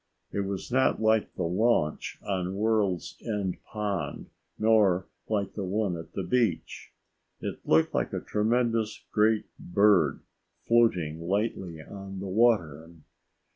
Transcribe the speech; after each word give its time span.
It 0.31 0.39
was 0.39 0.71
not 0.71 0.99
like 0.99 1.35
the 1.35 1.43
launch 1.43 2.17
on 2.23 2.55
World's 2.55 3.17
End 3.23 3.63
Pond 3.65 4.31
nor 4.57 5.05
like 5.29 5.53
the 5.53 5.63
one 5.63 5.95
at 5.95 6.13
the 6.13 6.23
beach. 6.23 6.91
It 7.39 7.59
looked 7.67 7.93
like 7.93 8.11
a 8.11 8.19
tremendous 8.19 9.03
great 9.11 9.45
bird, 9.59 10.21
floating 10.65 11.21
lightly 11.27 11.83
on 11.83 12.19
the 12.19 12.25
water. 12.25 12.89